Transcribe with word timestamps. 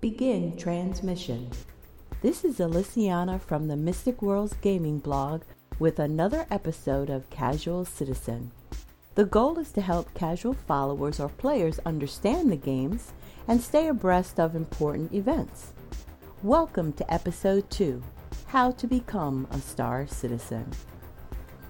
Begin 0.00 0.56
transmission. 0.56 1.50
This 2.22 2.44
is 2.44 2.58
Alyciana 2.60 3.40
from 3.40 3.66
the 3.66 3.76
Mystic 3.76 4.22
Worlds 4.22 4.54
Gaming 4.60 5.00
blog 5.00 5.42
with 5.80 5.98
another 5.98 6.46
episode 6.52 7.10
of 7.10 7.28
Casual 7.30 7.84
Citizen. 7.84 8.52
The 9.16 9.24
goal 9.24 9.58
is 9.58 9.72
to 9.72 9.80
help 9.80 10.14
casual 10.14 10.54
followers 10.54 11.18
or 11.18 11.28
players 11.28 11.80
understand 11.84 12.52
the 12.52 12.56
games 12.56 13.12
and 13.48 13.60
stay 13.60 13.88
abreast 13.88 14.38
of 14.38 14.54
important 14.54 15.12
events. 15.12 15.72
Welcome 16.44 16.92
to 16.92 17.12
Episode 17.12 17.68
2 17.68 18.00
How 18.46 18.70
to 18.70 18.86
Become 18.86 19.48
a 19.50 19.60
Star 19.60 20.06
Citizen. 20.06 20.70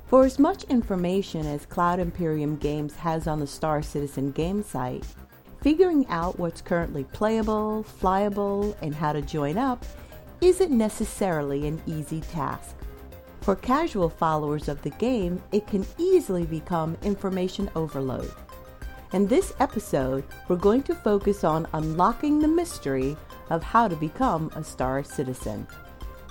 For 0.05 0.27
as 0.27 0.39
much 0.39 0.65
information 0.65 1.47
as 1.47 1.65
Cloud 1.65 1.99
Imperium 1.99 2.57
Games 2.57 2.95
has 2.97 3.27
on 3.27 3.41
the 3.41 3.47
Star 3.47 3.81
Citizen 3.81 4.33
game 4.33 4.63
site, 4.63 5.07
figuring 5.61 6.07
out 6.09 6.39
what's 6.39 6.61
currently 6.61 7.05
playable, 7.05 7.85
flyable, 8.01 8.77
and 8.83 8.95
how 8.95 9.13
to 9.13 9.23
join 9.23 9.59
up 9.59 9.85
isn't 10.41 10.71
necessarily 10.71 11.67
an 11.67 11.81
easy 11.87 12.21
task. 12.21 12.77
For 13.41 13.57
casual 13.57 14.09
followers 14.09 14.69
of 14.69 14.83
the 14.83 14.91
game, 14.91 15.43
it 15.53 15.67
can 15.67 15.87
easily 15.97 16.45
become 16.45 16.97
information 17.03 17.71
overload. 17.75 18.33
In 19.13 19.27
this 19.27 19.55
episode, 19.59 20.23
we're 20.49 20.57
going 20.57 20.83
to 20.83 20.95
focus 20.95 21.43
on 21.43 21.67
unlocking 21.73 22.41
the 22.41 22.49
mystery 22.49 23.17
of 23.49 23.63
how 23.63 23.89
to 23.89 23.97
become 23.97 24.51
a 24.55 24.63
Star 24.63 25.03
Citizen. 25.03 25.67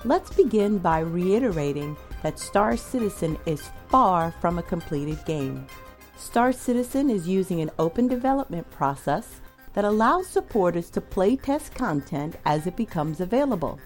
Let's 0.05 0.31
begin 0.31 0.77
by 0.77 0.99
reiterating 0.99 1.97
that 2.21 2.37
Star 2.37 2.77
Citizen 2.77 3.35
is 3.47 3.71
far 3.89 4.31
from 4.39 4.59
a 4.59 4.63
completed 4.63 5.25
game. 5.25 5.65
Star 6.17 6.51
Citizen 6.51 7.11
is 7.11 7.27
using 7.27 7.61
an 7.61 7.69
open 7.77 8.07
development 8.07 8.69
process 8.71 9.39
that 9.73 9.85
allows 9.85 10.27
supporters 10.27 10.89
to 10.89 10.99
playtest 10.99 11.75
content 11.75 12.35
as 12.45 12.65
it 12.65 12.75
becomes 12.75 13.21
available. 13.21 13.79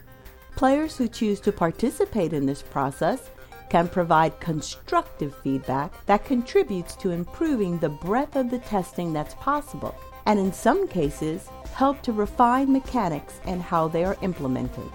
Players 0.55 0.95
who 0.95 1.09
choose 1.09 1.41
to 1.41 1.51
participate 1.51 2.31
in 2.31 2.45
this 2.45 2.61
process 2.61 3.29
can 3.69 3.89
provide 3.89 4.39
constructive 4.39 5.35
feedback 5.43 6.05
that 6.05 6.23
contributes 6.23 6.95
to 6.95 7.11
improving 7.11 7.77
the 7.77 7.89
breadth 7.89 8.37
of 8.37 8.49
the 8.49 8.59
testing 8.59 9.11
that's 9.11 9.35
possible, 9.35 9.93
and 10.25 10.39
in 10.39 10.53
some 10.53 10.87
cases, 10.87 11.49
help 11.73 12.01
to 12.01 12.13
refine 12.13 12.71
mechanics 12.71 13.41
and 13.45 13.61
how 13.61 13.89
they 13.89 14.05
are 14.05 14.17
implemented. 14.21 14.89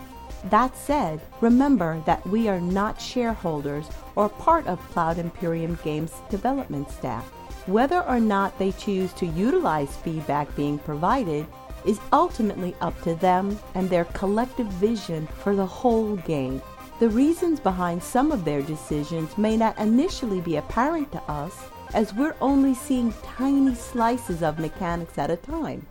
That 0.45 0.77
said, 0.77 1.21
remember 1.41 2.03
that 2.07 2.25
we 2.27 2.49
are 2.49 2.61
not 2.61 3.01
shareholders 3.01 3.87
or 4.15 4.29
part 4.29 4.67
of 4.67 4.81
Cloud 4.91 5.19
Imperium 5.19 5.79
Games 5.83 6.13
development 6.31 6.91
staff. 6.91 7.25
Whether 7.67 8.03
or 8.03 8.21
not 8.21 8.59
they 8.59 8.71
choose 8.73 9.13
to 9.15 9.27
utilize 9.27 9.97
feedback 9.97 10.55
being 10.55 10.79
provided 10.79 11.47
is 11.85 12.01
ultimately 12.13 12.77
up 12.81 13.01
to 13.03 13.15
them 13.17 13.59
and 13.75 13.91
their 13.91 14.05
collective 14.07 14.69
vision 14.69 15.27
for 15.43 15.57
the 15.57 15.67
whole 15.67 16.17
game. 16.17 16.63
The 17.01 17.09
reasons 17.09 17.61
behind 17.61 18.03
some 18.03 18.33
of 18.33 18.45
their 18.45 18.63
decisions 18.63 19.37
may 19.37 19.57
not 19.57 19.79
initially 19.79 20.41
be 20.41 20.57
apparent 20.57 21.11
to 21.13 21.23
us 21.25 21.55
as 21.93 22.15
we're 22.15 22.37
only 22.41 22.75
seeing 22.75 23.13
tiny 23.23 23.75
slices 23.75 24.43
of 24.43 24.59
mechanics 24.59 25.19
at 25.19 25.31
a 25.31 25.37
time. 25.37 25.87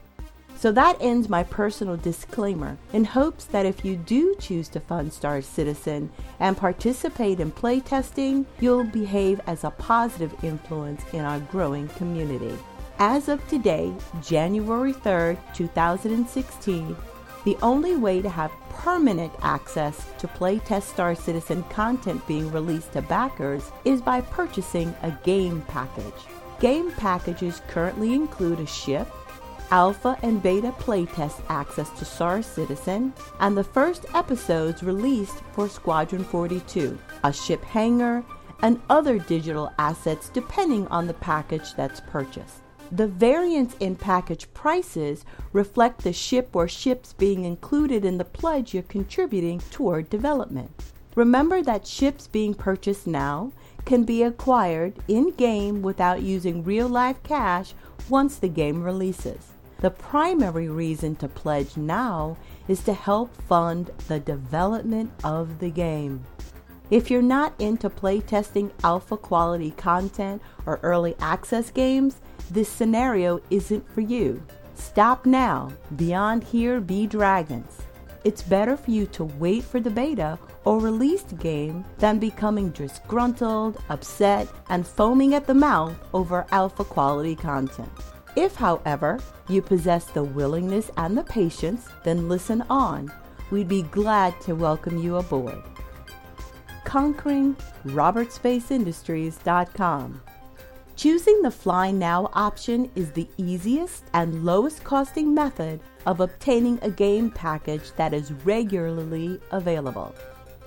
So 0.58 0.72
that 0.72 0.98
ends 1.00 1.30
my 1.30 1.44
personal 1.44 1.98
disclaimer 1.98 2.78
in 2.94 3.04
hopes 3.04 3.46
that 3.46 3.66
if 3.66 3.84
you 3.84 3.98
do 3.98 4.36
choose 4.40 4.70
to 4.70 4.80
fund 4.80 5.12
Star 5.12 5.42
Citizen 5.42 6.10
and 6.40 6.58
participate 6.58 7.40
in 7.40 7.52
playtesting, 7.52 8.46
you'll 8.60 8.86
behave 8.86 9.42
as 9.48 9.64
a 9.64 9.70
positive 9.72 10.34
influence 10.44 11.04
in 11.14 11.22
our 11.22 11.40
growing 11.40 11.88
community. 11.90 12.58
As 12.98 13.28
of 13.28 13.46
today, 13.50 13.94
January 14.24 14.94
3rd, 14.94 15.38
2016, 15.54 16.96
the 17.44 17.58
only 17.62 17.98
way 17.98 18.22
to 18.22 18.30
have 18.30 18.52
permanent 18.70 19.34
access 19.42 20.08
to 20.18 20.28
playtest 20.28 20.84
Star 20.84 21.14
Citizen 21.14 21.64
content 21.64 22.26
being 22.28 22.52
released 22.52 22.94
to 22.94 23.02
backers 23.02 23.72
is 23.84 24.02
by 24.02 24.22
purchasing 24.22 24.96
a 25.04 25.12
game 25.24 25.62
package. 25.68 26.24
Game 26.60 26.92
packages 26.94 27.62
currently 27.68 28.14
include 28.14 28.62
a 28.62 28.66
ship, 28.66 29.08
alpha 29.72 30.18
and 30.22 30.42
beta 30.42 30.72
playtest 30.80 31.42
access 31.50 31.90
to 31.92 32.06
Star 32.06 32.42
Citizen, 32.42 33.14
and 33.40 33.58
the 33.58 33.64
first 33.64 34.06
episodes 34.14 34.84
released 34.84 35.42
for 35.54 35.68
Squadron 35.68 36.24
42, 36.24 36.98
a 37.24 37.34
ship 37.34 37.64
hangar, 37.64 38.24
and 38.62 38.82
other 38.90 39.20
digital 39.20 39.72
assets 39.78 40.30
depending 40.30 40.88
on 40.88 41.08
the 41.08 41.14
package 41.16 41.74
that's 41.76 42.00
purchased. 42.00 42.62
The 42.92 43.08
variance 43.08 43.76
in 43.80 43.96
package 43.96 44.52
prices 44.54 45.26
reflect 45.54 46.04
the 46.04 46.14
ship 46.14 46.50
or 46.54 46.68
ships 46.68 47.14
being 47.14 47.44
included 47.44 48.06
in 48.06 48.18
the 48.18 48.26
pledge 48.26 48.74
you're 48.74 48.84
contributing 48.84 49.60
toward 49.72 50.10
development. 50.10 50.72
Remember 51.16 51.64
that 51.64 51.88
ships 51.88 52.28
being 52.28 52.54
purchased 52.54 53.08
now 53.08 53.52
can 53.86 54.04
be 54.04 54.24
acquired 54.24 54.94
in 55.08 55.32
game 55.32 55.82
without 55.82 56.22
using 56.22 56.64
real 56.64 56.88
life 56.88 57.22
cash 57.24 57.74
once 58.10 58.38
the 58.38 58.50
game 58.50 58.84
releases. 58.84 59.55
The 59.86 59.92
primary 59.92 60.68
reason 60.68 61.16
to 61.18 61.28
pledge 61.28 61.78
now 61.78 62.38
is 62.68 62.82
to 62.86 62.94
help 62.94 63.40
fund 63.44 63.92
the 64.08 64.20
development 64.20 65.12
of 65.24 65.60
the 65.60 65.70
game. 65.70 66.26
If 66.90 67.12
you're 67.12 67.22
not 67.22 67.54
into 67.60 67.92
playtesting 67.92 68.72
alpha 68.84 69.16
quality 69.16 69.70
content 69.78 70.42
or 70.66 70.80
early 70.82 71.14
access 71.20 71.70
games, 71.70 72.20
this 72.50 72.68
scenario 72.68 73.40
isn't 73.52 73.88
for 73.88 74.02
you. 74.02 74.42
Stop 74.74 75.28
now. 75.28 75.72
Beyond 75.96 76.44
here 76.44 76.82
be 76.82 77.06
dragons. 77.06 77.84
It's 78.24 78.42
better 78.42 78.76
for 78.76 78.90
you 78.90 79.06
to 79.06 79.26
wait 79.26 79.64
for 79.64 79.80
the 79.80 79.92
beta 79.92 80.40
or 80.64 80.80
released 80.80 81.38
game 81.38 81.86
than 82.00 82.18
becoming 82.18 82.72
disgruntled, 82.72 83.78
upset, 83.90 84.48
and 84.70 84.88
foaming 84.88 85.36
at 85.36 85.46
the 85.46 85.54
mouth 85.54 85.96
over 86.12 86.48
alpha 86.50 86.84
quality 86.84 87.36
content. 87.36 87.92
If, 88.36 88.56
however, 88.56 89.20
you 89.48 89.62
possess 89.62 90.06
the 90.06 90.24
willingness 90.24 90.90
and 90.98 91.16
the 91.18 91.24
patience, 91.24 91.88
then 92.04 92.28
listen 92.28 92.64
on. 92.70 93.12
We'd 93.52 93.68
be 93.68 93.84
glad 93.84 94.42
to 94.42 94.56
welcome 94.56 94.98
you 94.98 95.18
aboard. 95.18 95.62
Conquering 96.84 97.56
RobertSpaceIndustries.com. 97.86 100.22
Choosing 100.96 101.42
the 101.42 101.52
Fly 101.52 101.92
Now 101.92 102.30
option 102.34 102.90
is 102.96 103.12
the 103.12 103.28
easiest 103.38 104.06
and 104.14 104.46
lowest 104.46 104.84
costing 104.84 105.34
method 105.34 105.82
of 106.06 106.22
obtaining 106.22 106.80
a 106.82 106.90
game 106.90 107.32
package 107.32 107.92
that 107.98 108.14
is 108.14 108.32
regularly 108.46 109.40
available. 109.52 110.16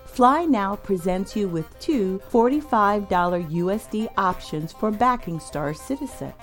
Fly 0.05 0.45
Now 0.45 0.77
presents 0.77 1.35
you 1.35 1.49
with 1.49 1.79
two 1.81 2.21
$45 2.31 3.09
USD 3.09 4.09
options 4.19 4.73
for 4.73 4.91
backing 4.91 5.41
Star 5.41 5.73
Citizen. 5.73 6.35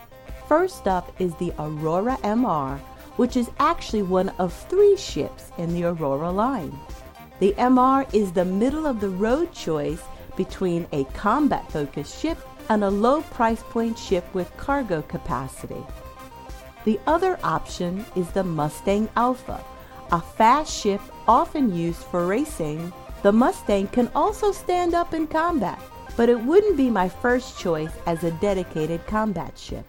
First 0.48 0.88
up 0.88 1.12
is 1.20 1.34
the 1.36 1.52
Aurora 1.58 2.18
MR, 2.22 2.78
which 3.18 3.36
is 3.36 3.50
actually 3.58 4.04
one 4.04 4.30
of 4.38 4.54
three 4.54 4.96
ships 4.96 5.52
in 5.58 5.74
the 5.74 5.86
Aurora 5.86 6.30
line. 6.30 6.78
The 7.40 7.54
MR 7.54 8.08
is 8.14 8.32
the 8.32 8.46
middle 8.46 8.86
of 8.86 9.00
the 9.00 9.10
road 9.10 9.52
choice 9.54 10.04
between 10.38 10.88
a 10.92 11.06
combat 11.16 11.72
focused 11.72 12.22
ship 12.22 12.38
and 12.70 12.84
a 12.84 12.90
low 12.92 13.24
price 13.24 13.64
point 13.64 13.98
ship 13.98 14.24
with 14.36 14.56
cargo 14.58 15.02
capacity. 15.02 15.84
The 16.84 17.00
other 17.08 17.40
option 17.44 18.06
is 18.16 18.30
the 18.30 18.44
Mustang 18.44 19.10
Alpha, 19.16 19.64
a 20.12 20.22
fast 20.22 20.72
ship 20.72 21.02
often 21.28 21.76
used 21.76 22.04
for 22.04 22.28
racing. 22.28 22.94
The 23.24 23.32
Mustang 23.32 23.88
can 23.88 24.12
also 24.14 24.52
stand 24.52 24.94
up 24.94 25.16
in 25.16 25.26
combat, 25.26 25.82
but 26.16 26.30
it 26.30 26.40
wouldn't 26.40 26.78
be 26.78 26.92
my 26.92 27.10
first 27.10 27.58
choice 27.58 27.92
as 28.06 28.24
a 28.24 28.30
dedicated 28.32 29.08
combat 29.08 29.58
ship. 29.58 29.86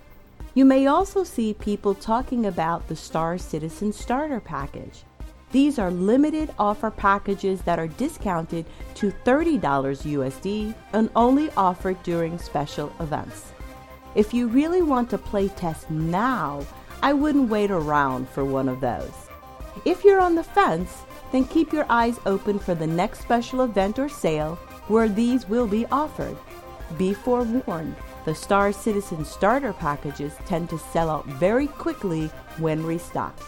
You 0.57 0.65
may 0.65 0.87
also 0.87 1.23
see 1.23 1.53
people 1.53 1.95
talking 1.95 2.47
about 2.47 2.89
the 2.89 2.97
Star 2.97 3.37
Citizen 3.37 3.93
Starter 3.93 4.41
Package. 4.41 5.05
These 5.53 5.79
are 5.79 5.91
limited 5.91 6.51
offer 6.59 6.91
packages 6.91 7.61
that 7.63 7.79
are 7.79 7.89
discounted 7.89 8.65
to 8.95 9.13
$30 9.27 9.61
USD 9.61 10.75
and 10.95 11.11
only 11.15 11.51
offered 11.59 12.03
during 12.05 12.39
special 12.39 12.91
events. 13.01 13.53
If 14.15 14.33
you 14.33 14.49
really 14.49 14.81
want 14.81 15.11
to 15.11 15.19
play 15.19 15.49
test 15.49 15.91
now, 15.91 16.65
I 17.03 17.13
wouldn't 17.13 17.51
wait 17.51 17.71
around 17.71 18.27
for 18.27 18.47
one 18.47 18.71
of 18.71 18.81
those. 18.81 19.13
If 19.85 20.05
you're 20.05 20.23
on 20.23 20.37
the 20.37 20.43
fence, 20.43 21.03
then 21.33 21.45
keep 21.45 21.71
your 21.71 21.85
eyes 21.91 22.19
open 22.25 22.59
for 22.59 22.75
the 22.75 22.87
next 22.87 23.21
special 23.21 23.61
event 23.61 23.99
or 23.99 24.09
sale 24.09 24.55
where 24.89 25.11
these 25.11 25.47
will 25.51 25.67
be 25.67 25.85
offered. 25.93 26.39
Be 26.97 27.13
forewarned 27.13 27.97
the 28.27 28.35
Star 28.35 28.73
Citizen 28.73 29.25
starter 29.25 29.73
packages 29.73 30.35
tend 30.47 30.69
to 30.69 30.79
sell 30.79 31.09
out 31.09 31.27
very 31.27 31.69
quickly 31.69 32.27
when 32.59 32.85
restocked. 32.85 33.43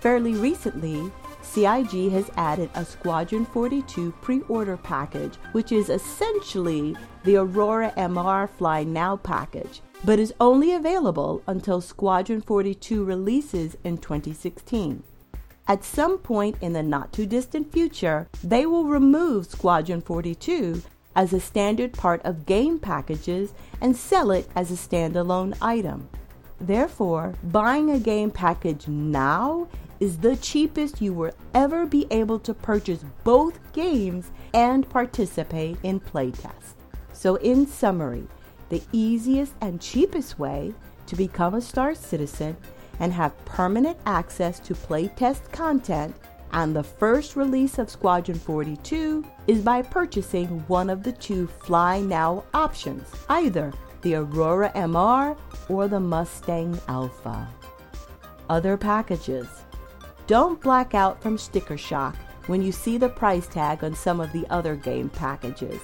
Fairly 0.00 0.34
recently, 0.34 1.12
CIG 1.42 2.10
has 2.10 2.30
added 2.36 2.70
a 2.74 2.84
Squadron 2.84 3.44
42 3.44 4.12
pre 4.22 4.40
order 4.48 4.78
package, 4.78 5.34
which 5.52 5.70
is 5.70 5.90
essentially 5.90 6.96
the 7.24 7.36
Aurora 7.36 7.92
MR 7.98 8.48
Fly 8.48 8.84
Now 8.84 9.16
package, 9.16 9.82
but 10.02 10.18
is 10.18 10.32
only 10.40 10.72
available 10.72 11.42
until 11.46 11.82
Squadron 11.82 12.40
42 12.40 13.04
releases 13.04 13.76
in 13.84 13.98
2016. 13.98 15.02
At 15.68 15.84
some 15.84 16.16
point 16.18 16.56
in 16.62 16.72
the 16.72 16.82
not 16.82 17.12
too 17.12 17.26
distant 17.26 17.70
future, 17.70 18.28
they 18.42 18.64
will 18.64 18.86
remove 18.86 19.46
Squadron 19.46 20.00
42 20.00 20.82
as 21.16 21.32
a 21.32 21.40
standard 21.40 21.92
part 21.92 22.24
of 22.24 22.46
game 22.46 22.78
packages 22.78 23.52
and 23.80 23.96
sell 23.96 24.30
it 24.30 24.48
as 24.54 24.70
a 24.70 24.74
standalone 24.74 25.56
item. 25.60 26.08
Therefore, 26.60 27.34
buying 27.44 27.90
a 27.90 27.98
game 27.98 28.30
package 28.30 28.86
now 28.86 29.68
is 29.98 30.18
the 30.18 30.36
cheapest 30.36 31.00
you 31.00 31.12
will 31.12 31.32
ever 31.54 31.86
be 31.86 32.06
able 32.10 32.38
to 32.40 32.54
purchase 32.54 33.04
both 33.24 33.58
games 33.72 34.30
and 34.54 34.88
participate 34.88 35.76
in 35.82 36.00
playtest. 36.00 36.74
So, 37.12 37.36
in 37.36 37.66
summary, 37.66 38.26
the 38.70 38.82
easiest 38.92 39.54
and 39.60 39.80
cheapest 39.80 40.38
way 40.38 40.72
to 41.06 41.16
become 41.16 41.54
a 41.54 41.60
Star 41.60 41.94
Citizen 41.94 42.56
and 42.98 43.12
have 43.12 43.44
permanent 43.44 43.98
access 44.06 44.60
to 44.60 44.74
playtest 44.74 45.50
content 45.52 46.14
and 46.52 46.74
the 46.74 46.82
first 46.82 47.36
release 47.36 47.78
of 47.78 47.90
Squadron 47.90 48.38
42 48.38 49.24
is 49.46 49.60
by 49.60 49.82
purchasing 49.82 50.48
one 50.66 50.90
of 50.90 51.02
the 51.02 51.12
two 51.12 51.46
Fly 51.46 52.00
Now 52.00 52.44
options, 52.54 53.08
either 53.28 53.72
the 54.02 54.14
Aurora 54.16 54.72
MR 54.74 55.36
or 55.68 55.88
the 55.88 56.00
Mustang 56.00 56.80
Alpha. 56.88 57.48
Other 58.48 58.76
packages. 58.76 59.46
Don't 60.26 60.60
black 60.60 60.94
out 60.94 61.22
from 61.22 61.38
sticker 61.38 61.76
shock 61.76 62.16
when 62.46 62.62
you 62.62 62.72
see 62.72 62.98
the 62.98 63.08
price 63.08 63.46
tag 63.46 63.84
on 63.84 63.94
some 63.94 64.20
of 64.20 64.32
the 64.32 64.46
other 64.50 64.74
game 64.74 65.08
packages. 65.08 65.80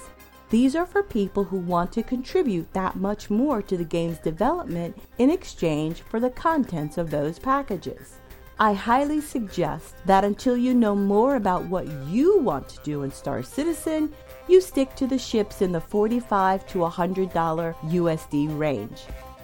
These 0.48 0.76
are 0.76 0.86
for 0.86 1.02
people 1.02 1.42
who 1.42 1.58
want 1.58 1.90
to 1.92 2.02
contribute 2.02 2.72
that 2.72 2.96
much 2.96 3.30
more 3.30 3.60
to 3.62 3.76
the 3.76 3.84
game's 3.84 4.18
development 4.18 4.96
in 5.18 5.30
exchange 5.30 6.02
for 6.02 6.20
the 6.20 6.30
contents 6.30 6.98
of 6.98 7.10
those 7.10 7.38
packages. 7.38 8.18
I 8.58 8.72
highly 8.72 9.20
suggest 9.20 9.96
that 10.06 10.24
until 10.24 10.56
you 10.56 10.72
know 10.72 10.96
more 10.96 11.36
about 11.36 11.66
what 11.66 11.86
you 12.06 12.38
want 12.38 12.70
to 12.70 12.82
do 12.84 13.02
in 13.02 13.10
Star 13.12 13.42
Citizen, 13.42 14.10
you 14.48 14.62
stick 14.62 14.94
to 14.94 15.06
the 15.06 15.18
ships 15.18 15.60
in 15.60 15.72
the 15.72 15.80
45 15.80 16.66
to 16.68 16.78
$100 16.78 17.32
USD 17.32 18.58
range. 18.58 19.02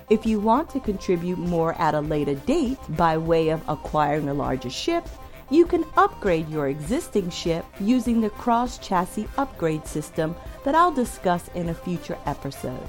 If 0.09 0.25
you 0.25 0.41
want 0.41 0.70
to 0.70 0.81
contribute 0.81 1.38
more 1.38 1.75
at 1.75 1.94
a 1.94 2.00
later 2.00 2.37
date 2.37 2.79
by 2.97 3.19
way 3.19 3.50
of 3.50 3.62
acquiring 3.69 4.31
a 4.31 4.35
larger 4.35 4.70
ship, 4.70 5.06
you 5.50 5.67
can 5.67 5.85
upgrade 5.99 6.49
your 6.49 6.69
existing 6.69 7.29
ship 7.29 7.67
using 7.81 8.23
the 8.23 8.31
cross 8.31 8.79
chassis 8.79 9.29
upgrade 9.37 9.87
system 9.87 10.35
that 10.64 10.75
I'll 10.75 10.91
discuss 10.91 11.49
in 11.49 11.69
a 11.69 11.75
future 11.75 12.17
episode. 12.25 12.88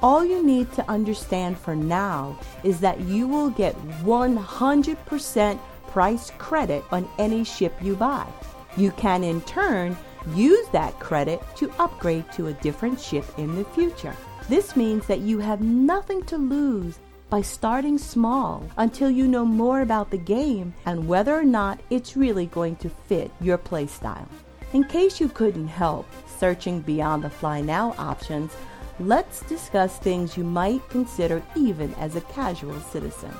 All 0.00 0.24
you 0.24 0.44
need 0.44 0.72
to 0.74 0.88
understand 0.88 1.58
for 1.58 1.74
now 1.74 2.38
is 2.62 2.78
that 2.80 3.00
you 3.00 3.26
will 3.26 3.50
get 3.50 3.74
100% 4.04 5.58
price 5.88 6.30
credit 6.38 6.84
on 6.92 7.08
any 7.18 7.42
ship 7.42 7.74
you 7.82 7.96
buy. 7.96 8.24
You 8.76 8.92
can 8.92 9.24
in 9.24 9.40
turn 9.40 9.96
use 10.36 10.68
that 10.68 11.00
credit 11.00 11.42
to 11.56 11.72
upgrade 11.80 12.30
to 12.32 12.46
a 12.46 12.52
different 12.54 13.00
ship 13.00 13.24
in 13.38 13.56
the 13.56 13.64
future. 13.64 14.14
This 14.48 14.76
means 14.76 15.06
that 15.08 15.20
you 15.20 15.40
have 15.40 15.62
nothing 15.62 16.22
to 16.26 16.38
lose 16.38 17.00
by 17.28 17.42
starting 17.42 17.98
small 17.98 18.62
until 18.76 19.10
you 19.10 19.26
know 19.26 19.44
more 19.44 19.80
about 19.80 20.10
the 20.10 20.18
game 20.18 20.74
and 20.86 21.08
whether 21.08 21.34
or 21.34 21.44
not 21.44 21.80
it's 21.90 22.16
really 22.16 22.46
going 22.46 22.76
to 22.76 22.88
fit 22.88 23.32
your 23.40 23.58
playstyle. 23.58 24.28
In 24.72 24.84
case 24.84 25.18
you 25.18 25.28
couldn't 25.28 25.68
help 25.68 26.06
searching 26.38 26.82
beyond 26.82 27.24
the 27.24 27.30
Fly 27.30 27.60
Now 27.60 27.94
options, 27.98 28.52
let's 29.00 29.42
discuss 29.42 29.98
things 29.98 30.36
you 30.36 30.44
might 30.44 30.88
consider 30.88 31.42
even 31.56 31.94
as 31.94 32.16
a 32.16 32.20
casual 32.22 32.78
citizen. 32.80 33.32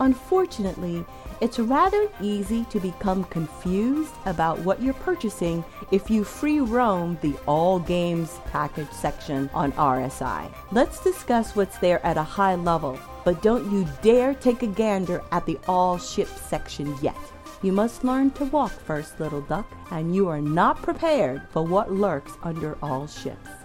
Unfortunately, 0.00 1.04
it's 1.40 1.58
rather 1.58 2.08
easy 2.20 2.64
to 2.66 2.78
become 2.78 3.24
confused 3.24 4.12
about 4.26 4.58
what 4.60 4.80
you're 4.80 4.94
purchasing 4.94 5.64
if 5.90 6.08
you 6.08 6.24
free 6.24 6.60
roam 6.60 7.18
the 7.20 7.34
All 7.46 7.80
Games 7.80 8.38
package 8.46 8.90
section 8.90 9.50
on 9.52 9.72
RSI. 9.72 10.52
Let's 10.70 11.02
discuss 11.02 11.56
what's 11.56 11.78
there 11.78 12.04
at 12.06 12.16
a 12.16 12.22
high 12.22 12.54
level, 12.54 12.98
but 13.24 13.42
don't 13.42 13.70
you 13.72 13.86
dare 14.02 14.34
take 14.34 14.62
a 14.62 14.68
gander 14.68 15.22
at 15.32 15.44
the 15.46 15.58
All 15.66 15.98
Ships 15.98 16.40
section 16.40 16.96
yet. 17.02 17.16
You 17.62 17.72
must 17.72 18.02
learn 18.02 18.32
to 18.32 18.44
walk 18.46 18.72
first, 18.72 19.20
little 19.20 19.42
duck, 19.42 19.66
and 19.92 20.14
you 20.14 20.28
are 20.28 20.40
not 20.40 20.82
prepared 20.82 21.42
for 21.50 21.64
what 21.64 21.92
lurks 21.92 22.32
under 22.42 22.76
all 22.82 23.06
ships. 23.06 23.61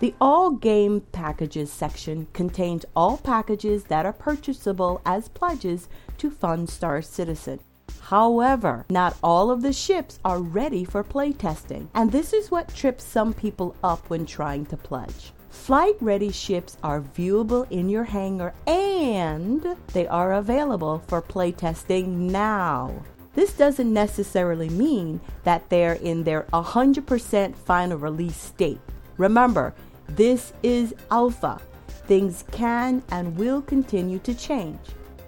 The 0.00 0.14
All 0.20 0.50
Game 0.50 1.02
Packages 1.12 1.70
section 1.72 2.26
contains 2.32 2.84
all 2.96 3.16
packages 3.16 3.84
that 3.84 4.04
are 4.04 4.12
purchasable 4.12 5.00
as 5.06 5.28
pledges 5.28 5.88
to 6.18 6.30
fund 6.30 6.68
Star 6.68 7.00
Citizen. 7.00 7.60
However, 8.00 8.84
not 8.90 9.16
all 9.22 9.50
of 9.50 9.62
the 9.62 9.72
ships 9.72 10.18
are 10.24 10.40
ready 10.40 10.84
for 10.84 11.04
playtesting, 11.04 11.86
and 11.94 12.10
this 12.10 12.32
is 12.32 12.50
what 12.50 12.74
trips 12.74 13.04
some 13.04 13.32
people 13.32 13.76
up 13.84 14.10
when 14.10 14.26
trying 14.26 14.66
to 14.66 14.76
pledge. 14.76 15.32
Flight 15.48 15.94
ready 16.00 16.32
ships 16.32 16.76
are 16.82 17.00
viewable 17.00 17.70
in 17.70 17.88
your 17.88 18.04
hangar 18.04 18.52
and 18.66 19.64
they 19.92 20.06
are 20.08 20.32
available 20.34 21.02
for 21.06 21.22
playtesting 21.22 22.08
now. 22.08 22.92
This 23.34 23.52
doesn't 23.54 23.92
necessarily 23.92 24.68
mean 24.68 25.20
that 25.44 25.70
they're 25.70 25.94
in 25.94 26.24
their 26.24 26.42
100% 26.52 27.56
final 27.56 27.96
release 27.96 28.36
state. 28.36 28.80
Remember, 29.16 29.74
this 30.08 30.52
is 30.62 30.94
alpha. 31.10 31.60
Things 32.06 32.44
can 32.50 33.02
and 33.10 33.36
will 33.36 33.62
continue 33.62 34.18
to 34.20 34.34
change. 34.34 34.80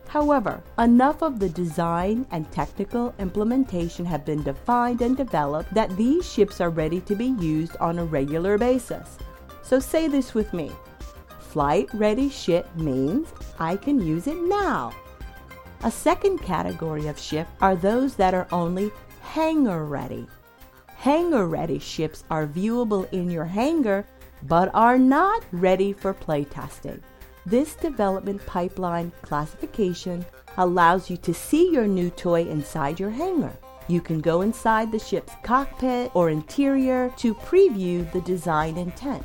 However, 0.09 0.63
enough 0.79 1.23
of 1.23 1.39
the 1.39 1.49
design 1.49 2.27
and 2.31 2.51
technical 2.53 3.15
implementation 3.19 4.05
have 4.05 4.25
been 4.25 4.43
defined 4.43 5.03
and 5.03 5.17
developed 5.17 5.75
that 5.75 5.97
these 5.97 6.31
ships 6.31 6.61
are 6.61 6.71
ready 6.71 7.01
to 7.03 7.15
be 7.15 7.35
used 7.39 7.77
on 7.79 7.99
a 7.99 8.05
regular 8.05 8.57
basis. 8.57 9.19
So 9.63 9.81
say 9.81 10.09
this 10.09 10.33
with 10.33 10.53
me. 10.53 10.71
Flight 11.39 11.89
ready 11.93 12.29
ship 12.29 12.69
means 12.77 13.29
I 13.59 13.77
can 13.77 14.01
use 14.01 14.27
it 14.27 14.37
now. 14.37 14.93
A 15.83 15.91
second 15.91 16.39
category 16.39 17.09
of 17.09 17.19
ship 17.19 17.47
are 17.61 17.77
those 17.77 18.15
that 18.17 18.35
are 18.35 18.47
only 18.53 18.91
hangar 19.23 19.85
ready. 19.85 20.27
Hangar 21.07 21.47
ready 21.47 21.79
ships 21.79 22.25
are 22.31 22.49
viewable 22.49 23.09
in 23.13 23.31
your 23.31 23.45
hangar 23.45 24.05
but 24.43 24.69
are 24.75 24.99
not 24.99 25.45
ready 25.53 25.93
for 25.93 26.13
playtesting. 26.13 27.01
This 27.47 27.77
development 27.77 28.45
pipeline 28.45 29.13
classification 29.23 30.27
allows 30.57 31.09
you 31.09 31.17
to 31.19 31.33
see 31.33 31.71
your 31.71 31.87
new 31.87 32.11
toy 32.11 32.43
inside 32.49 32.99
your 32.99 33.11
hangar. 33.11 33.57
You 33.87 34.01
can 34.01 34.21
go 34.21 34.41
inside 34.41 34.91
the 34.91 34.99
ship's 34.99 35.33
cockpit 35.45 36.11
or 36.13 36.29
interior 36.29 37.15
to 37.19 37.37
preview 37.37 38.11
the 38.11 38.23
design 38.23 38.77
intent. 38.77 39.25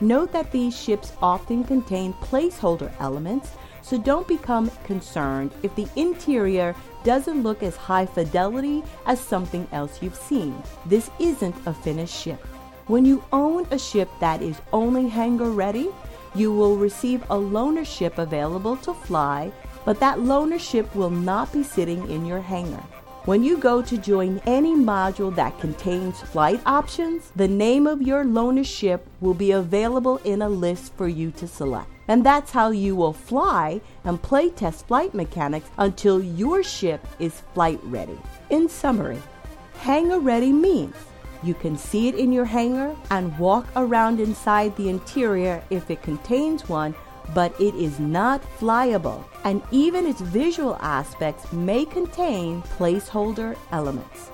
Note 0.00 0.30
that 0.30 0.52
these 0.52 0.80
ships 0.80 1.14
often 1.20 1.64
contain 1.64 2.12
placeholder 2.22 2.92
elements, 3.00 3.50
so 3.90 3.98
don't 3.98 4.28
become 4.28 4.70
concerned 4.84 5.50
if 5.64 5.74
the 5.74 5.88
interior 5.96 6.76
doesn't 7.02 7.42
look 7.42 7.60
as 7.60 7.74
high 7.74 8.06
fidelity 8.06 8.84
as 9.06 9.18
something 9.18 9.66
else 9.72 10.00
you've 10.00 10.14
seen. 10.14 10.54
This 10.86 11.10
isn't 11.18 11.56
a 11.66 11.74
finished 11.74 12.14
ship. 12.14 12.38
When 12.86 13.04
you 13.04 13.24
own 13.32 13.66
a 13.72 13.78
ship 13.78 14.08
that 14.20 14.42
is 14.42 14.60
only 14.72 15.08
hangar 15.08 15.50
ready, 15.50 15.88
you 16.36 16.52
will 16.52 16.76
receive 16.76 17.24
a 17.24 17.34
loaner 17.34 17.84
ship 17.84 18.18
available 18.18 18.76
to 18.76 18.94
fly, 18.94 19.50
but 19.84 19.98
that 19.98 20.18
loaner 20.18 20.60
ship 20.60 20.94
will 20.94 21.10
not 21.10 21.52
be 21.52 21.64
sitting 21.64 22.08
in 22.08 22.24
your 22.24 22.40
hangar. 22.40 22.84
When 23.24 23.42
you 23.42 23.58
go 23.58 23.82
to 23.82 23.98
join 23.98 24.40
any 24.46 24.76
module 24.76 25.34
that 25.34 25.58
contains 25.58 26.20
flight 26.20 26.60
options, 26.64 27.32
the 27.34 27.48
name 27.48 27.88
of 27.88 28.02
your 28.02 28.24
loaner 28.24 28.64
ship 28.64 29.04
will 29.20 29.34
be 29.34 29.50
available 29.50 30.18
in 30.18 30.42
a 30.42 30.48
list 30.48 30.94
for 30.94 31.08
you 31.08 31.32
to 31.32 31.48
select. 31.48 31.90
And 32.10 32.26
that's 32.26 32.50
how 32.50 32.70
you 32.70 32.96
will 32.96 33.12
fly 33.12 33.80
and 34.02 34.20
play 34.20 34.50
test 34.50 34.88
flight 34.88 35.14
mechanics 35.14 35.70
until 35.78 36.20
your 36.20 36.64
ship 36.64 37.06
is 37.20 37.42
flight 37.54 37.78
ready. 37.84 38.18
In 38.50 38.68
summary, 38.68 39.22
hangar 39.78 40.18
ready 40.18 40.52
means 40.52 40.96
you 41.44 41.54
can 41.54 41.78
see 41.78 42.08
it 42.08 42.16
in 42.16 42.32
your 42.32 42.46
hangar 42.46 42.96
and 43.12 43.38
walk 43.38 43.68
around 43.76 44.18
inside 44.18 44.76
the 44.76 44.88
interior 44.88 45.62
if 45.70 45.88
it 45.88 46.02
contains 46.02 46.68
one, 46.68 46.96
but 47.32 47.54
it 47.60 47.76
is 47.76 48.00
not 48.00 48.42
flyable, 48.58 49.24
and 49.44 49.62
even 49.70 50.04
its 50.04 50.20
visual 50.20 50.76
aspects 50.80 51.52
may 51.52 51.84
contain 51.84 52.60
placeholder 52.76 53.56
elements. 53.70 54.32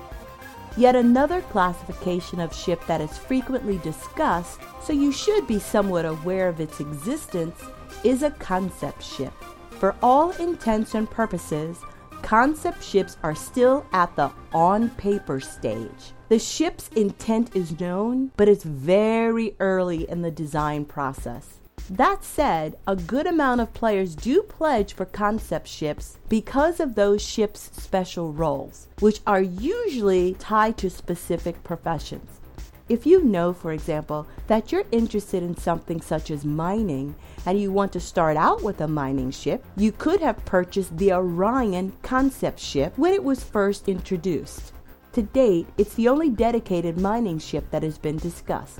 Yet 0.77 0.95
another 0.95 1.41
classification 1.41 2.39
of 2.39 2.53
ship 2.53 2.79
that 2.85 3.01
is 3.01 3.17
frequently 3.17 3.79
discussed, 3.79 4.59
so 4.83 4.93
you 4.93 5.11
should 5.11 5.47
be 5.47 5.57
somewhat 5.57 6.05
aware 6.05 6.47
of 6.47 6.59
its 6.59 6.79
existence, 6.79 7.59
is 8.03 8.21
a 8.21 8.29
concept 8.31 9.01
ship. 9.01 9.33
For 9.71 9.95
all 10.03 10.31
intents 10.31 10.93
and 10.93 11.09
purposes, 11.09 11.79
concept 12.21 12.83
ships 12.83 13.17
are 13.23 13.33
still 13.33 13.87
at 13.91 14.15
the 14.15 14.31
on 14.53 14.91
paper 14.91 15.39
stage. 15.39 16.13
The 16.29 16.37
ship's 16.37 16.89
intent 16.89 17.55
is 17.55 17.79
known, 17.79 18.31
but 18.37 18.47
it's 18.47 18.63
very 18.63 19.55
early 19.59 20.07
in 20.07 20.21
the 20.21 20.31
design 20.31 20.85
process. 20.85 21.55
That 21.89 22.25
said, 22.25 22.75
a 22.85 22.97
good 22.97 23.27
amount 23.27 23.61
of 23.61 23.73
players 23.73 24.13
do 24.13 24.41
pledge 24.41 24.93
for 24.93 25.05
concept 25.05 25.69
ships 25.69 26.17
because 26.27 26.81
of 26.81 26.95
those 26.95 27.21
ships' 27.21 27.71
special 27.73 28.33
roles, 28.33 28.87
which 28.99 29.21
are 29.25 29.41
usually 29.41 30.33
tied 30.33 30.77
to 30.79 30.89
specific 30.89 31.63
professions. 31.63 32.41
If 32.89 33.05
you 33.05 33.23
know, 33.23 33.53
for 33.53 33.71
example, 33.71 34.27
that 34.47 34.69
you're 34.71 34.83
interested 34.91 35.43
in 35.43 35.55
something 35.55 36.01
such 36.01 36.29
as 36.29 36.43
mining 36.43 37.15
and 37.45 37.59
you 37.59 37.71
want 37.71 37.93
to 37.93 38.01
start 38.01 38.35
out 38.35 38.63
with 38.63 38.81
a 38.81 38.87
mining 38.87 39.31
ship, 39.31 39.65
you 39.77 39.93
could 39.93 40.19
have 40.19 40.43
purchased 40.43 40.97
the 40.97 41.13
Orion 41.13 41.93
concept 42.01 42.59
ship 42.59 42.97
when 42.97 43.13
it 43.13 43.23
was 43.23 43.45
first 43.45 43.87
introduced. 43.87 44.73
To 45.13 45.21
date, 45.21 45.67
it's 45.77 45.95
the 45.95 46.09
only 46.09 46.29
dedicated 46.29 46.99
mining 46.99 47.39
ship 47.39 47.69
that 47.71 47.83
has 47.83 47.97
been 47.97 48.17
discussed. 48.17 48.79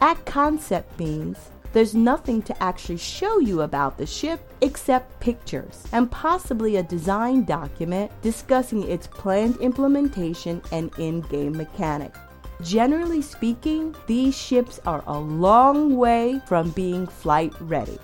At 0.00 0.24
concept 0.26 0.98
means 0.98 1.38
there's 1.74 1.94
nothing 1.94 2.40
to 2.40 2.62
actually 2.62 2.96
show 2.96 3.40
you 3.40 3.62
about 3.62 3.98
the 3.98 4.06
ship 4.06 4.40
except 4.60 5.18
pictures 5.18 5.82
and 5.90 6.08
possibly 6.08 6.76
a 6.76 6.84
design 6.84 7.44
document 7.44 8.12
discussing 8.22 8.84
its 8.84 9.08
planned 9.08 9.56
implementation 9.56 10.62
and 10.70 10.96
in 10.98 11.20
game 11.22 11.56
mechanics. 11.56 12.18
Generally 12.62 13.22
speaking, 13.22 13.92
these 14.06 14.36
ships 14.36 14.78
are 14.86 15.02
a 15.08 15.18
long 15.18 15.96
way 15.96 16.40
from 16.46 16.70
being 16.70 17.08
flight 17.08 17.52
ready. 17.58 17.98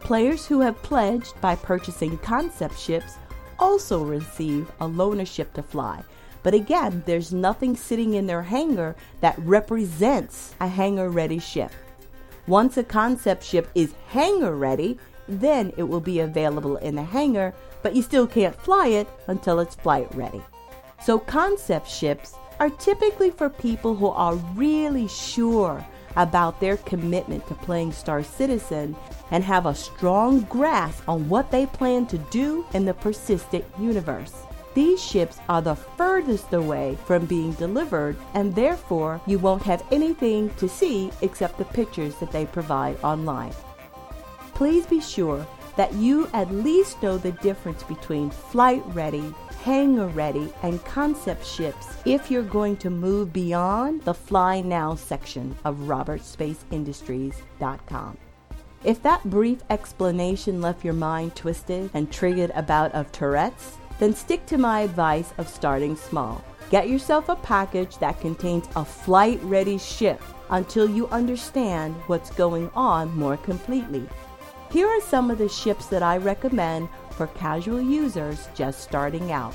Players 0.00 0.46
who 0.46 0.60
have 0.60 0.82
pledged 0.82 1.40
by 1.40 1.56
purchasing 1.56 2.18
concept 2.18 2.78
ships 2.78 3.14
also 3.58 4.04
receive 4.04 4.70
a 4.80 4.86
loaner 4.86 5.26
ship 5.26 5.54
to 5.54 5.62
fly. 5.62 6.02
But 6.42 6.52
again, 6.52 7.02
there's 7.06 7.32
nothing 7.32 7.76
sitting 7.76 8.12
in 8.12 8.26
their 8.26 8.42
hangar 8.42 8.94
that 9.22 9.38
represents 9.38 10.54
a 10.60 10.68
hangar 10.68 11.08
ready 11.08 11.38
ship. 11.38 11.72
Once 12.46 12.76
a 12.76 12.84
concept 12.84 13.44
ship 13.44 13.68
is 13.74 13.94
hangar 14.08 14.54
ready, 14.56 14.98
then 15.28 15.72
it 15.76 15.82
will 15.84 16.00
be 16.00 16.20
available 16.20 16.76
in 16.78 16.94
the 16.94 17.02
hangar, 17.02 17.54
but 17.82 17.94
you 17.94 18.02
still 18.02 18.26
can't 18.26 18.60
fly 18.60 18.88
it 18.88 19.08
until 19.28 19.60
it's 19.60 19.74
flight 19.74 20.12
ready. 20.14 20.42
So, 21.02 21.18
concept 21.18 21.88
ships 21.88 22.34
are 22.58 22.70
typically 22.70 23.30
for 23.30 23.48
people 23.48 23.94
who 23.94 24.08
are 24.08 24.34
really 24.34 25.08
sure 25.08 25.84
about 26.16 26.60
their 26.60 26.76
commitment 26.78 27.46
to 27.46 27.54
playing 27.54 27.92
Star 27.92 28.22
Citizen 28.22 28.96
and 29.30 29.44
have 29.44 29.66
a 29.66 29.74
strong 29.74 30.40
grasp 30.42 31.08
on 31.08 31.28
what 31.28 31.50
they 31.50 31.66
plan 31.66 32.06
to 32.06 32.18
do 32.30 32.66
in 32.74 32.84
the 32.84 32.94
persistent 32.94 33.64
universe. 33.78 34.34
These 34.74 35.02
ships 35.02 35.38
are 35.48 35.62
the 35.62 35.74
furthest 35.74 36.52
away 36.52 36.96
from 37.04 37.26
being 37.26 37.52
delivered, 37.52 38.16
and 38.34 38.54
therefore 38.54 39.20
you 39.26 39.38
won't 39.38 39.62
have 39.64 39.84
anything 39.90 40.50
to 40.56 40.68
see 40.68 41.10
except 41.22 41.58
the 41.58 41.64
pictures 41.64 42.16
that 42.16 42.32
they 42.32 42.46
provide 42.46 43.02
online. 43.02 43.52
Please 44.54 44.86
be 44.86 45.00
sure 45.00 45.46
that 45.76 45.94
you 45.94 46.28
at 46.32 46.52
least 46.52 47.02
know 47.02 47.18
the 47.18 47.32
difference 47.32 47.82
between 47.84 48.30
flight 48.30 48.82
ready 48.88 49.34
hangar 49.62 50.08
ready, 50.08 50.52
and 50.62 50.84
concept 50.84 51.46
ships 51.46 51.86
if 52.04 52.30
you're 52.30 52.42
going 52.42 52.76
to 52.78 52.90
move 52.90 53.32
beyond 53.32 54.02
the 54.02 54.12
Fly 54.14 54.60
Now 54.60 54.94
section 54.94 55.56
of 55.64 55.78
RobertSpaceIndustries.com. 55.80 58.18
If 58.82 59.02
that 59.02 59.28
brief 59.28 59.58
explanation 59.68 60.62
left 60.62 60.82
your 60.84 60.94
mind 60.94 61.36
twisted 61.36 61.90
and 61.92 62.10
triggered 62.10 62.50
a 62.54 62.62
bout 62.62 62.92
of 62.92 63.12
Tourette's, 63.12 63.76
then 64.00 64.14
stick 64.14 64.44
to 64.46 64.58
my 64.58 64.80
advice 64.80 65.32
of 65.38 65.46
starting 65.46 65.94
small. 65.94 66.42
Get 66.70 66.88
yourself 66.88 67.28
a 67.28 67.36
package 67.36 67.98
that 67.98 68.20
contains 68.20 68.68
a 68.74 68.84
flight 68.84 69.38
ready 69.42 69.78
ship 69.78 70.20
until 70.50 70.90
you 70.90 71.06
understand 71.08 71.94
what's 72.06 72.30
going 72.30 72.70
on 72.74 73.16
more 73.16 73.36
completely. 73.36 74.08
Here 74.72 74.88
are 74.88 75.00
some 75.02 75.30
of 75.30 75.38
the 75.38 75.48
ships 75.48 75.86
that 75.86 76.02
I 76.02 76.16
recommend 76.16 76.88
for 77.10 77.26
casual 77.28 77.80
users 77.80 78.48
just 78.54 78.80
starting 78.80 79.32
out. 79.32 79.54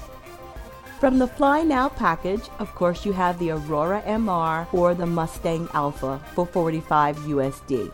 From 1.00 1.20
the 1.20 1.28
Fly 1.28 1.64
Now 1.64 1.90
package, 1.90 2.50
of 2.60 2.74
course, 2.76 3.06
you 3.06 3.14
have 3.14 3.40
the 3.40 3.52
Aurora 3.52 4.02
MR 4.06 4.72
or 4.74 4.94
the 4.94 5.06
Mustang 5.06 5.68
Alpha 5.74 6.22
for 6.34 6.46
45 6.46 7.18
USD. 7.18 7.92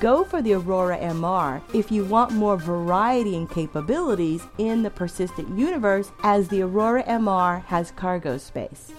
Go 0.00 0.22
for 0.22 0.42
the 0.42 0.52
Aurora 0.52 0.98
MR 0.98 1.62
if 1.72 1.90
you 1.90 2.04
want 2.04 2.32
more 2.32 2.58
variety 2.58 3.34
and 3.36 3.50
capabilities 3.50 4.42
in 4.58 4.82
the 4.82 4.90
persistent 4.90 5.58
universe, 5.58 6.12
as 6.22 6.46
the 6.46 6.60
Aurora 6.60 7.02
MR 7.04 7.64
has 7.64 7.90
cargo 7.92 8.36
space. 8.36 8.92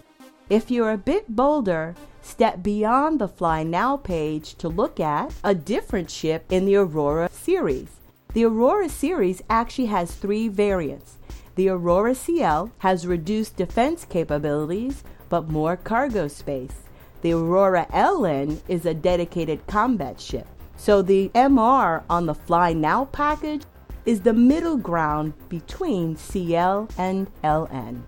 If 0.50 0.72
you're 0.72 0.92
a 0.92 0.98
bit 0.98 1.36
bolder, 1.36 1.94
step 2.24 2.64
beyond 2.64 3.20
the 3.20 3.28
Fly 3.28 3.62
Now 3.62 3.98
page 3.98 4.56
to 4.56 4.68
look 4.68 5.00
at 5.00 5.32
a 5.44 5.54
different 5.54 6.10
ship 6.10 6.52
in 6.52 6.66
the 6.66 6.78
Aurora 6.78 7.30
series. 7.32 7.90
The 8.34 8.46
Aurora 8.46 8.90
series 8.90 9.44
actually 9.48 9.88
has 9.88 10.16
three 10.16 10.48
variants. 10.48 11.18
The 11.54 11.70
Aurora 11.70 12.16
CL 12.16 12.72
has 12.80 13.06
reduced 13.06 13.58
defense 13.58 14.06
capabilities 14.06 15.04
but 15.30 15.50
more 15.50 15.78
cargo 15.78 16.28
space. 16.28 16.82
The 17.22 17.34
Aurora 17.34 17.86
LN 17.94 18.60
is 18.68 18.88
a 18.88 18.96
dedicated 18.96 19.68
combat 19.68 20.20
ship. 20.20 20.48
So 20.80 21.02
the 21.02 21.30
MR 21.36 22.04
on 22.10 22.26
the 22.26 22.34
Fly 22.34 22.72
Now 22.72 23.04
package 23.04 23.64
is 24.06 24.22
the 24.22 24.32
middle 24.32 24.78
ground 24.78 25.34
between 25.50 26.16
CL 26.16 26.88
and 26.98 27.28
LN. 27.44 28.02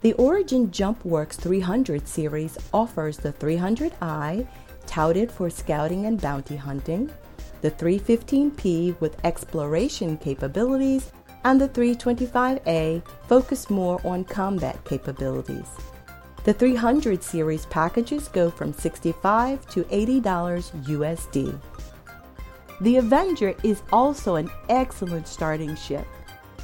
The 0.00 0.14
Origin 0.14 0.70
JumpWorks 0.70 1.34
300 1.34 2.08
series 2.08 2.56
offers 2.72 3.18
the 3.18 3.34
300i, 3.34 4.48
touted 4.86 5.30
for 5.30 5.50
scouting 5.50 6.06
and 6.06 6.18
bounty 6.18 6.56
hunting, 6.56 7.10
the 7.60 7.70
315P 7.70 8.98
with 8.98 9.22
exploration 9.26 10.16
capabilities, 10.16 11.12
and 11.44 11.60
the 11.60 11.68
325A 11.68 13.02
focus 13.28 13.68
more 13.68 14.00
on 14.06 14.24
combat 14.24 14.82
capabilities. 14.86 15.68
The 16.48 16.54
300 16.54 17.22
series 17.22 17.66
packages 17.66 18.28
go 18.28 18.50
from 18.50 18.72
65 18.72 19.68
to 19.68 19.84
$80 19.84 20.22
USD. 20.22 21.60
The 22.80 22.96
Avenger 22.96 23.54
is 23.62 23.82
also 23.92 24.36
an 24.36 24.48
excellent 24.70 25.28
starting 25.28 25.76
ship. 25.76 26.06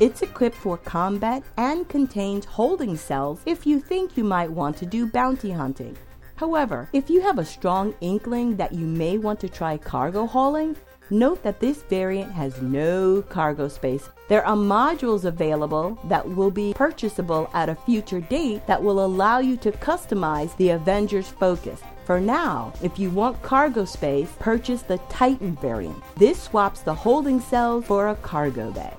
It's 0.01 0.23
equipped 0.23 0.57
for 0.57 0.79
combat 0.79 1.43
and 1.59 1.87
contains 1.87 2.47
holding 2.47 2.97
cells 2.97 3.43
if 3.45 3.67
you 3.67 3.79
think 3.79 4.17
you 4.17 4.25
might 4.25 4.51
want 4.51 4.79
to 4.79 4.87
do 4.87 5.07
bounty 5.07 5.51
hunting. 5.51 5.99
However, 6.37 6.89
if 6.95 7.11
you 7.11 7.21
have 7.21 7.39
a 7.39 7.45
strong 7.45 7.95
inkling 8.01 8.57
that 8.57 8.73
you 8.73 8.87
may 8.87 9.19
want 9.19 9.39
to 9.41 9.51
try 9.51 9.77
cargo 9.77 10.27
hauling, 10.27 10.77
note 11.11 11.43
that 11.43 11.61
this 11.61 11.83
variant 11.83 12.33
has 12.33 12.61
no 12.63 13.23
cargo 13.23 13.69
space. 13.69 14.09
There 14.29 14.47
are 14.47 14.57
modules 14.57 15.25
available 15.25 15.99
that 16.05 16.29
will 16.29 16.51
be 16.51 16.75
purchasable 16.75 17.51
at 17.53 17.69
a 17.69 17.75
future 17.75 18.21
date 18.21 18.67
that 18.67 18.83
will 18.83 19.05
allow 19.05 19.39
you 19.39 19.57
to 19.59 19.73
customize 19.73 20.57
the 20.57 20.71
Avengers 20.71 21.29
Focus. 21.29 21.81
For 22.05 22.21
now, 22.21 22.73
if 22.83 22.99
you 22.99 23.11
want 23.11 23.43
cargo 23.43 23.85
space, 23.85 24.31
purchase 24.39 24.83
the 24.83 24.99
Titan 25.09 25.57
variant. 25.57 26.03
This 26.17 26.43
swaps 26.43 26.81
the 26.81 26.95
holding 26.95 27.41
cells 27.41 27.87
for 27.87 28.09
a 28.09 28.17
cargo 28.17 28.71
bay. 28.73 28.93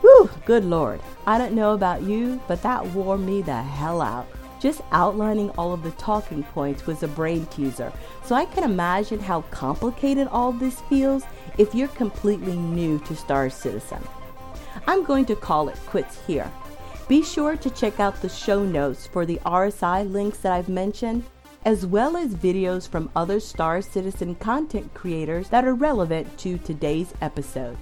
Whew, 0.00 0.30
good 0.44 0.64
lord. 0.64 1.00
I 1.26 1.38
don't 1.38 1.54
know 1.54 1.72
about 1.72 2.02
you, 2.02 2.40
but 2.46 2.62
that 2.62 2.86
wore 2.88 3.18
me 3.18 3.40
the 3.40 3.62
hell 3.62 4.02
out. 4.02 4.26
Just 4.64 4.80
outlining 4.92 5.50
all 5.58 5.74
of 5.74 5.82
the 5.82 5.90
talking 5.90 6.42
points 6.42 6.86
was 6.86 7.02
a 7.02 7.08
brain 7.08 7.44
teaser, 7.50 7.92
so 8.24 8.34
I 8.34 8.46
can 8.46 8.64
imagine 8.64 9.20
how 9.20 9.42
complicated 9.50 10.26
all 10.28 10.52
this 10.52 10.80
feels 10.88 11.22
if 11.58 11.74
you're 11.74 11.88
completely 11.88 12.56
new 12.56 12.98
to 13.00 13.14
Star 13.14 13.50
Citizen. 13.50 14.02
I'm 14.86 15.04
going 15.04 15.26
to 15.26 15.36
call 15.36 15.68
it 15.68 15.76
quits 15.84 16.18
here. 16.26 16.50
Be 17.08 17.22
sure 17.22 17.58
to 17.58 17.68
check 17.68 18.00
out 18.00 18.22
the 18.22 18.30
show 18.30 18.64
notes 18.64 19.06
for 19.06 19.26
the 19.26 19.38
RSI 19.44 20.10
links 20.10 20.38
that 20.38 20.52
I've 20.52 20.70
mentioned, 20.70 21.24
as 21.66 21.84
well 21.84 22.16
as 22.16 22.34
videos 22.34 22.88
from 22.88 23.10
other 23.14 23.40
Star 23.40 23.82
Citizen 23.82 24.34
content 24.36 24.94
creators 24.94 25.50
that 25.50 25.66
are 25.66 25.74
relevant 25.74 26.38
to 26.38 26.56
today's 26.56 27.12
episode. 27.20 27.76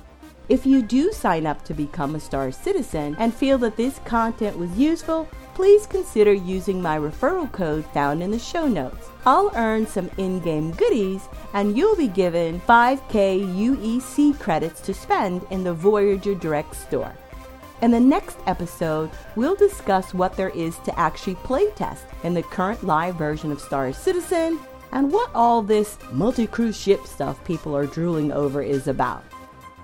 If 0.48 0.66
you 0.66 0.82
do 0.82 1.12
sign 1.12 1.46
up 1.46 1.64
to 1.66 1.74
become 1.74 2.16
a 2.16 2.20
Star 2.20 2.50
Citizen 2.50 3.14
and 3.20 3.32
feel 3.32 3.58
that 3.58 3.76
this 3.76 4.00
content 4.00 4.58
was 4.58 4.76
useful, 4.76 5.28
please 5.54 5.86
consider 5.86 6.32
using 6.32 6.80
my 6.80 6.98
referral 6.98 7.50
code 7.52 7.84
found 7.86 8.22
in 8.22 8.30
the 8.30 8.38
show 8.38 8.66
notes. 8.66 9.08
I'll 9.26 9.52
earn 9.54 9.86
some 9.86 10.10
in 10.16 10.40
game 10.40 10.72
goodies, 10.72 11.28
and 11.54 11.76
you'll 11.76 11.96
be 11.96 12.08
given 12.08 12.60
5k 12.60 13.46
UEC 13.54 14.38
credits 14.38 14.80
to 14.82 14.94
spend 14.94 15.46
in 15.50 15.62
the 15.64 15.74
Voyager 15.74 16.34
Direct 16.34 16.74
store. 16.74 17.14
In 17.82 17.90
the 17.90 18.00
next 18.00 18.38
episode, 18.46 19.10
we'll 19.34 19.56
discuss 19.56 20.14
what 20.14 20.36
there 20.36 20.50
is 20.50 20.78
to 20.78 20.98
actually 20.98 21.34
playtest 21.36 22.04
in 22.22 22.32
the 22.32 22.42
current 22.44 22.84
live 22.84 23.16
version 23.16 23.50
of 23.50 23.60
Star 23.60 23.92
Citizen 23.92 24.58
and 24.92 25.12
what 25.12 25.30
all 25.34 25.62
this 25.62 25.98
multi 26.12 26.46
crew 26.46 26.72
ship 26.72 27.06
stuff 27.06 27.44
people 27.44 27.76
are 27.76 27.86
drooling 27.86 28.30
over 28.30 28.62
is 28.62 28.86
about. 28.86 29.24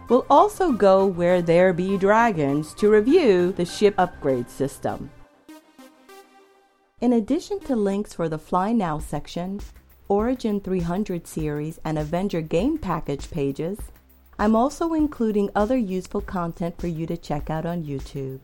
We'll 0.09 0.27
also 0.31 0.73
go 0.73 1.07
where 1.07 1.43
there 1.43 1.73
be 1.73 1.99
dragons 1.99 2.73
to 2.75 2.89
review 2.89 3.53
the 3.53 3.67
ship 3.67 3.95
upgrade 3.99 4.49
system. 4.49 5.11
In 7.01 7.13
addition 7.13 7.61
to 7.61 7.77
links 7.77 8.13
for 8.13 8.29
the 8.29 8.41
Fly 8.41 8.73
Now 8.73 8.99
section, 8.99 9.61
Origin 10.09 10.59
300 10.59 11.29
series 11.29 11.79
and 11.85 11.97
Avenger 11.97 12.41
game 12.41 12.77
package 12.77 13.31
pages, 13.31 13.79
I'm 14.37 14.57
also 14.57 14.95
including 14.95 15.49
other 15.55 15.77
useful 15.77 16.21
content 16.21 16.81
for 16.81 16.89
you 16.89 17.07
to 17.07 17.17
check 17.17 17.51
out 17.51 17.65
on 17.65 17.85
YouTube. 17.85 18.41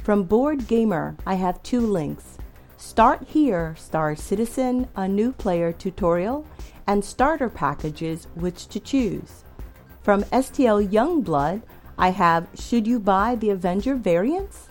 From 0.00 0.28
BoredGamer, 0.28 1.18
I 1.26 1.34
have 1.34 1.60
two 1.64 1.80
links. 1.80 2.38
Start 2.76 3.24
Here 3.26 3.74
Star 3.76 4.14
Citizen, 4.14 4.86
a 4.94 5.08
new 5.08 5.32
player 5.32 5.72
tutorial, 5.72 6.46
and 6.86 7.04
starter 7.04 7.48
packages 7.48 8.28
which 8.36 8.68
to 8.68 8.78
choose. 8.78 9.42
From 10.02 10.22
STL 10.24 10.88
Youngblood, 10.88 11.62
I 11.98 12.10
have 12.10 12.46
Should 12.54 12.86
You 12.86 13.00
Buy 13.00 13.34
the 13.34 13.50
Avenger 13.50 13.96
variants? 13.96 14.68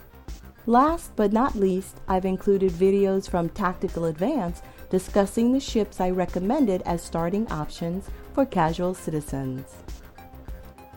Last 0.68 1.16
but 1.16 1.32
not 1.32 1.56
least, 1.56 2.02
I've 2.10 2.26
included 2.26 2.74
videos 2.74 3.30
from 3.30 3.48
Tactical 3.48 4.04
Advance 4.04 4.62
discussing 4.90 5.54
the 5.54 5.62
ships 5.62 6.02
I 6.02 6.10
recommended 6.10 6.82
as 6.82 7.02
starting 7.02 7.50
options 7.50 8.10
for 8.34 8.46
casual 8.46 8.94
citizens. 8.94 9.76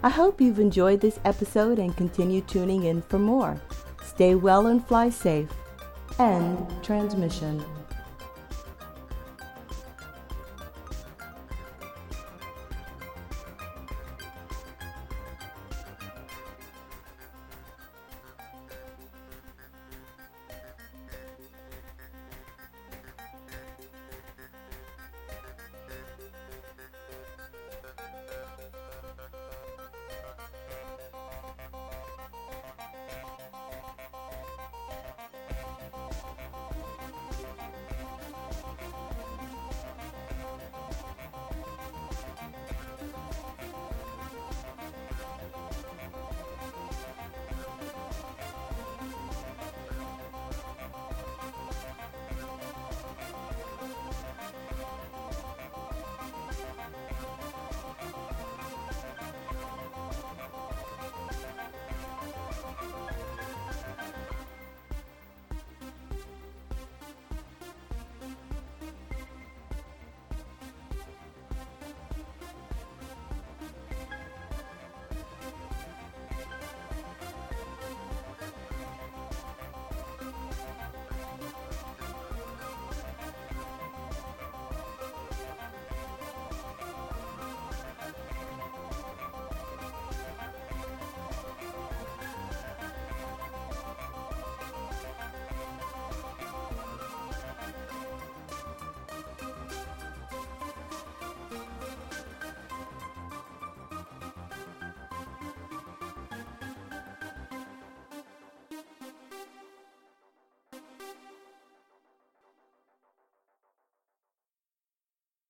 I 0.03 0.09
hope 0.09 0.41
you've 0.41 0.59
enjoyed 0.59 1.00
this 1.00 1.21
episode 1.25 1.79
and 1.79 1.97
continue 1.97 2.41
tuning 2.41 2.83
in 2.83 3.00
for 3.00 3.21
more. 3.21 3.62
Stay 4.03 4.35
well 4.35 4.67
and 4.67 4.85
fly 4.85 5.09
safe. 5.09 5.53
End 6.19 6.67
transmission. 6.83 7.65